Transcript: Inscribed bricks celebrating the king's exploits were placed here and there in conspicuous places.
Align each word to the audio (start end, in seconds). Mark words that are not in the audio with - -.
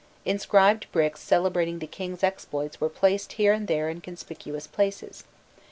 Inscribed 0.25 0.91
bricks 0.91 1.19
celebrating 1.21 1.77
the 1.77 1.85
king's 1.85 2.23
exploits 2.23 2.81
were 2.81 2.89
placed 2.89 3.33
here 3.33 3.53
and 3.53 3.67
there 3.67 3.87
in 3.87 4.01
conspicuous 4.01 4.65
places. 4.65 5.25